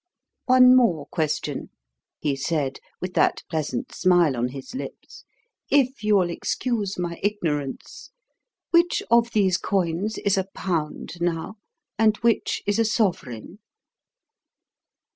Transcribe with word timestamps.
"One 0.47 0.75
more 0.75 1.05
question," 1.05 1.69
he 2.17 2.35
said, 2.35 2.79
with 2.99 3.13
that 3.13 3.43
pleasant 3.51 3.93
smile 3.93 4.35
on 4.35 4.47
his 4.47 4.73
lips, 4.73 5.25
"if 5.69 6.03
you'll 6.03 6.31
excuse 6.31 6.97
my 6.97 7.19
ignorance. 7.21 8.09
Which 8.71 9.03
of 9.11 9.31
these 9.33 9.57
coins 9.57 10.17
is 10.17 10.39
a 10.39 10.47
pound, 10.55 11.17
now, 11.21 11.57
and 11.99 12.17
which 12.21 12.63
is 12.65 12.79
a 12.79 12.85
sovereign?" 12.85 13.59